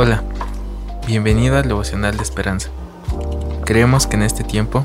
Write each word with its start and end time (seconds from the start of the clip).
Hola, 0.00 0.22
bienvenido 1.08 1.56
al 1.56 1.66
devocional 1.66 2.16
de 2.16 2.22
esperanza. 2.22 2.68
Creemos 3.64 4.06
que 4.06 4.14
en 4.14 4.22
este 4.22 4.44
tiempo 4.44 4.84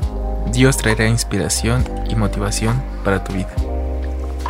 Dios 0.50 0.76
traerá 0.76 1.06
inspiración 1.06 1.84
y 2.10 2.16
motivación 2.16 2.82
para 3.04 3.22
tu 3.22 3.32
vida. 3.32 3.54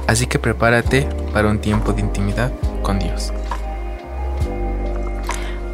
Así 0.06 0.26
que 0.26 0.38
prepárate 0.38 1.06
para 1.34 1.50
un 1.50 1.58
tiempo 1.58 1.92
de 1.92 2.00
intimidad 2.00 2.50
con 2.80 2.98
Dios. 2.98 3.30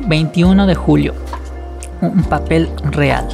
21 0.08 0.66
de 0.66 0.74
julio. 0.74 1.14
Un 2.00 2.24
papel 2.24 2.68
real. 2.82 3.28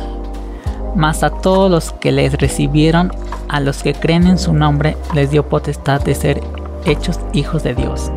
Mas 0.95 1.23
a 1.23 1.31
todos 1.31 1.71
los 1.71 1.91
que 1.91 2.13
les 2.13 2.35
recibieron, 2.35 3.11
a 3.49 3.61
los 3.61 3.83
que 3.83 3.95
creen 3.95 4.27
en 4.27 4.39
su 4.39 4.53
nombre, 4.53 4.95
les 5.15 5.31
dio 5.31 5.49
potestad 5.49 6.03
de 6.03 6.15
ser 6.15 6.43
hechos 6.85 7.19
hijos 7.33 7.63
de 7.63 7.75
Dios. 7.75 8.13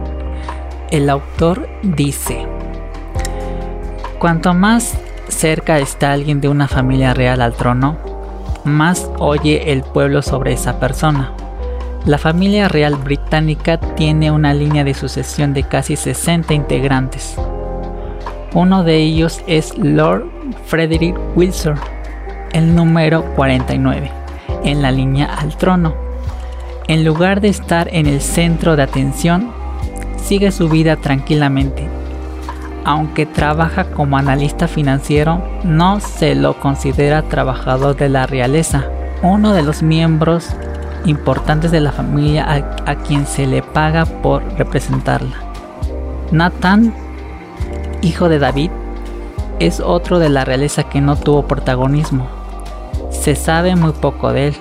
El 0.92 1.10
autor 1.10 1.70
dice, 1.84 2.46
Cuanto 4.20 4.54
más 4.54 4.98
cerca 5.30 5.80
está 5.80 6.12
alguien 6.12 6.41
de 6.41 6.50
una 6.50 6.68
familia 6.68 7.14
real 7.14 7.41
al 7.41 7.54
trono, 7.54 7.96
más 8.66 9.10
oye 9.18 9.72
el 9.72 9.82
pueblo 9.82 10.22
sobre 10.22 10.52
esa 10.52 10.77
persona. 10.77 11.32
La 12.05 12.18
familia 12.18 12.68
real 12.68 12.98
británica 12.98 13.80
tiene 13.96 14.30
una 14.30 14.54
línea 14.54 14.84
de 14.84 14.94
sucesión 14.94 15.54
de 15.54 15.63
casi 15.63 15.96
60 15.96 16.54
integrantes. 16.54 17.36
Uno 18.54 18.84
de 18.84 18.98
ellos 18.98 19.41
es 19.48 19.77
Lord 19.77 20.26
Frederick 20.66 21.18
Wilson, 21.38 21.76
el 22.52 22.76
número 22.76 23.24
49, 23.36 24.12
en 24.66 24.82
la 24.82 24.91
línea 24.91 25.34
al 25.34 25.55
trono. 25.55 25.94
En 26.90 27.05
lugar 27.05 27.40
de 27.40 27.48
estar 27.48 27.88
en 27.90 28.05
el 28.05 28.20
centro 28.20 28.76
de 28.76 28.84
atención, 28.84 29.54
sigue 30.18 30.52
su 30.52 30.68
vida 30.68 30.98
tranquilamente 30.98 31.98
aunque 32.89 33.27
trabaja 33.27 33.91
como 33.91 34.17
analista 34.17 34.67
financiero, 34.67 35.43
no 35.63 35.99
se 35.99 36.34
lo 36.34 36.59
considera 36.59 37.21
trabajador 37.21 37.96
de 37.96 38.09
la 38.09 38.26
realeza, 38.26 38.85
uno 39.21 39.54
de 39.54 39.62
los 39.62 39.84
miembros 39.84 40.48
importantes 41.05 41.70
de 41.70 41.81
la 41.81 41.91
familia 41.91 42.48
a, 42.87 42.96
quien 42.96 43.27
se 43.27 43.46
le 43.46 43.62
paga 43.62 44.07
por 44.07 44.41
representarla. 44.57 45.35
Nathan, 46.31 46.91
hijo 48.01 48.27
de 48.27 48.40
David, 48.40 48.71
es 49.59 49.81
otro 49.81 50.18
de 50.18 50.29
la 50.29 50.43
realeza 50.43 50.85
que 50.85 50.99
no 50.99 51.15
tuvo 51.15 51.43
protagonismo. 51.43 52.27
Se 53.12 53.35
sabe 53.35 53.76
muy 53.76 53.91
poco 53.91 54.34
de 54.34 54.48
él, 54.48 54.55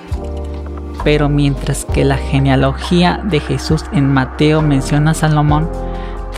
pero 1.03 1.29
mientras 1.29 1.83
que 1.83 2.05
la 2.05 2.17
genealogía 2.17 3.21
de 3.23 3.39
Jesús 3.39 3.85
en 3.91 4.13
Mateo 4.13 4.61
menciona 4.61 5.11
a 5.11 5.15
Salomón, 5.15 5.67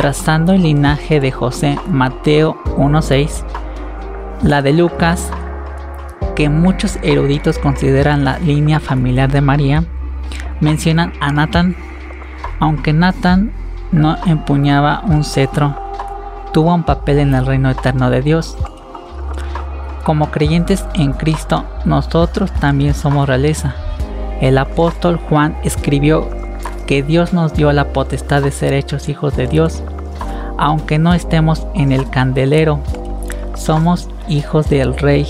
trazando 0.01 0.53
el 0.53 0.63
linaje 0.63 1.19
de 1.19 1.31
José 1.31 1.77
Mateo 1.87 2.57
1.6, 2.75 3.43
la 4.41 4.63
de 4.63 4.73
Lucas, 4.73 5.29
que 6.35 6.49
muchos 6.49 6.97
eruditos 7.03 7.59
consideran 7.59 8.25
la 8.25 8.39
línea 8.39 8.79
familiar 8.79 9.31
de 9.31 9.41
María, 9.41 9.83
mencionan 10.59 11.13
a 11.19 11.31
Nathan, 11.31 11.75
aunque 12.59 12.93
Nathan 12.93 13.51
no 13.91 14.17
empuñaba 14.25 15.03
un 15.05 15.23
cetro, 15.23 15.75
tuvo 16.51 16.73
un 16.73 16.81
papel 16.81 17.19
en 17.19 17.35
el 17.35 17.45
reino 17.45 17.69
eterno 17.69 18.09
de 18.09 18.23
Dios. 18.23 18.57
Como 20.03 20.31
creyentes 20.31 20.83
en 20.95 21.13
Cristo, 21.13 21.63
nosotros 21.85 22.51
también 22.53 22.95
somos 22.95 23.27
realeza. 23.27 23.75
El 24.41 24.57
apóstol 24.57 25.17
Juan 25.29 25.55
escribió 25.63 26.27
que 26.87 27.03
Dios 27.03 27.33
nos 27.33 27.53
dio 27.53 27.71
la 27.71 27.93
potestad 27.93 28.41
de 28.41 28.49
ser 28.49 28.73
hechos 28.73 29.07
hijos 29.07 29.37
de 29.37 29.45
Dios, 29.45 29.83
aunque 30.61 30.99
no 30.99 31.15
estemos 31.15 31.65
en 31.73 31.91
el 31.91 32.07
candelero, 32.11 32.79
somos 33.55 34.07
hijos 34.29 34.69
del 34.69 34.95
Rey. 34.95 35.27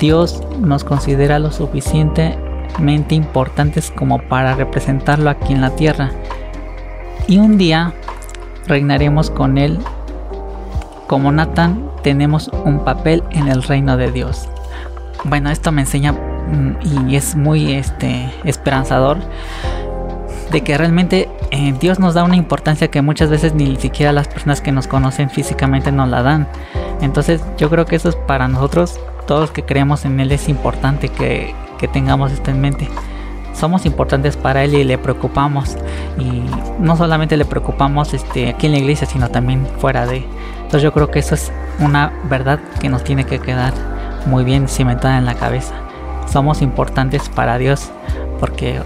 Dios 0.00 0.42
nos 0.58 0.82
considera 0.82 1.38
lo 1.38 1.52
suficientemente 1.52 3.14
importantes 3.14 3.92
como 3.92 4.18
para 4.18 4.56
representarlo 4.56 5.30
aquí 5.30 5.52
en 5.52 5.60
la 5.60 5.70
tierra. 5.70 6.10
Y 7.28 7.38
un 7.38 7.56
día 7.56 7.94
reinaremos 8.66 9.30
con 9.30 9.58
Él. 9.58 9.78
Como 11.06 11.30
Nathan, 11.30 11.88
tenemos 12.02 12.48
un 12.64 12.80
papel 12.80 13.22
en 13.30 13.46
el 13.46 13.62
reino 13.62 13.96
de 13.96 14.10
Dios. 14.10 14.48
Bueno, 15.22 15.50
esto 15.50 15.70
me 15.70 15.82
enseña 15.82 16.10
mm, 16.12 17.06
y 17.08 17.14
es 17.14 17.36
muy 17.36 17.74
este, 17.74 18.28
esperanzador 18.42 19.18
de 20.50 20.60
que 20.62 20.76
realmente 20.78 21.28
eh, 21.50 21.74
Dios 21.78 21.98
nos 21.98 22.14
da 22.14 22.24
una 22.24 22.36
importancia 22.36 22.88
que 22.88 23.02
muchas 23.02 23.30
veces 23.30 23.54
ni 23.54 23.76
siquiera 23.76 24.12
las 24.12 24.28
personas 24.28 24.60
que 24.60 24.72
nos 24.72 24.86
conocen 24.86 25.30
físicamente 25.30 25.92
nos 25.92 26.08
la 26.08 26.22
dan. 26.22 26.48
Entonces 27.00 27.42
yo 27.58 27.68
creo 27.70 27.84
que 27.84 27.96
eso 27.96 28.08
es 28.08 28.16
para 28.16 28.48
nosotros, 28.48 28.98
todos 29.26 29.50
que 29.50 29.64
creemos 29.64 30.04
en 30.04 30.20
Él, 30.20 30.32
es 30.32 30.48
importante 30.48 31.08
que, 31.08 31.54
tengamos 31.92 32.32
esto 32.32 32.50
en 32.50 32.60
mente. 32.60 32.88
Somos 33.52 33.86
importantes 33.86 34.36
para 34.36 34.64
Él 34.64 34.74
y 34.74 34.84
le 34.84 34.98
preocupamos. 34.98 35.76
Y 36.18 36.42
no 36.80 36.96
solamente 36.96 37.36
le 37.36 37.44
preocupamos 37.44 38.12
este, 38.12 38.48
aquí 38.48 38.66
en 38.66 38.72
la 38.72 38.78
iglesia, 38.78 39.06
sino 39.06 39.28
también 39.28 39.66
fuera 39.78 40.06
de. 40.06 40.24
Entonces 40.56 40.82
yo 40.82 40.92
creo 40.92 41.10
que 41.10 41.20
eso 41.20 41.34
es 41.34 41.52
una 41.78 42.12
verdad 42.24 42.58
que 42.80 42.88
nos 42.88 43.04
tiene 43.04 43.24
que 43.24 43.38
quedar 43.38 43.72
muy 44.26 44.44
bien 44.44 44.68
cimentada 44.68 45.16
en 45.18 45.26
la 45.26 45.34
cabeza. 45.34 45.74
Somos 46.26 46.60
importantes 46.60 47.28
para 47.28 47.56
Dios 47.56 47.90
porque 48.40 48.80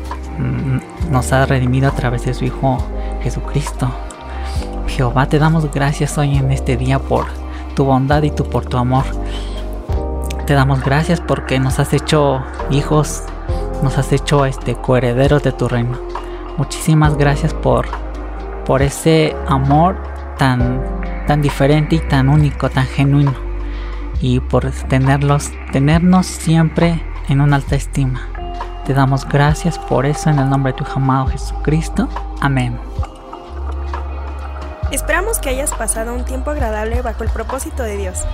nos 1.11 1.33
ha 1.33 1.47
redimido 1.47 1.89
a 1.89 1.93
través 1.93 2.25
de 2.25 2.35
su 2.35 2.45
Hijo 2.45 2.79
Jesucristo. 3.23 3.91
Jehová, 4.87 5.27
te 5.27 5.39
damos 5.39 5.71
gracias 5.71 6.19
hoy 6.19 6.37
en 6.37 6.51
este 6.51 6.77
día 6.77 6.99
por 6.99 7.27
tu 7.75 7.85
bondad 7.85 8.23
y 8.23 8.31
tu, 8.31 8.45
por 8.45 8.67
tu 8.67 8.77
amor. 8.77 9.05
Te 10.47 10.55
damos 10.55 10.83
gracias 10.83 11.21
porque 11.21 11.61
nos 11.61 11.79
has 11.79 11.93
hecho 11.93 12.43
hijos, 12.71 13.23
nos 13.83 13.97
has 13.99 14.13
hecho 14.13 14.45
este, 14.47 14.75
coherederos 14.75 15.43
de 15.43 15.53
tu 15.53 15.69
reino. 15.69 15.99
Muchísimas 16.57 17.17
gracias 17.17 17.55
por, 17.55 17.87
por 18.67 18.83
ese 18.83 19.37
amor 19.47 19.97
tan, 20.39 20.83
tan 21.27 21.41
diferente 21.41 21.97
y 21.97 22.01
tan 22.01 22.29
único, 22.29 22.69
tan 22.69 22.87
genuino. 22.87 23.35
Y 24.21 24.41
por 24.41 24.71
tenerlos, 24.71 25.51
tenernos 25.73 26.27
siempre 26.27 27.03
en 27.29 27.41
una 27.41 27.57
alta 27.57 27.77
estima. 27.77 28.40
Te 28.85 28.95
damos 28.95 29.27
gracias 29.29 29.79
por 29.79 30.07
eso 30.07 30.31
en 30.31 30.39
el 30.39 30.49
nombre 30.49 30.73
de 30.73 30.79
tu 30.79 30.85
amado 30.95 31.27
Jesucristo. 31.27 32.09
Amén. 32.41 32.79
Esperamos 34.91 35.39
que 35.39 35.51
hayas 35.51 35.73
pasado 35.73 36.15
un 36.15 36.25
tiempo 36.25 36.51
agradable 36.51 37.01
bajo 37.03 37.23
el 37.23 37.31
propósito 37.31 37.83
de 37.83 37.97
Dios. 37.97 38.25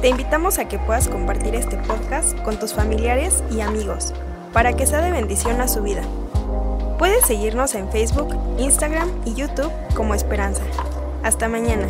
Te 0.00 0.08
invitamos 0.08 0.58
a 0.58 0.66
que 0.66 0.78
puedas 0.78 1.08
compartir 1.08 1.54
este 1.54 1.76
podcast 1.76 2.38
con 2.40 2.58
tus 2.58 2.72
familiares 2.72 3.42
y 3.50 3.60
amigos 3.60 4.14
para 4.52 4.72
que 4.72 4.86
sea 4.86 5.02
de 5.02 5.10
bendición 5.10 5.60
a 5.60 5.68
su 5.68 5.82
vida. 5.82 6.02
Puedes 6.98 7.26
seguirnos 7.26 7.74
en 7.74 7.90
Facebook, 7.90 8.34
Instagram 8.58 9.10
y 9.26 9.34
YouTube 9.34 9.72
como 9.94 10.14
Esperanza. 10.14 10.62
Hasta 11.22 11.48
mañana. 11.48 11.88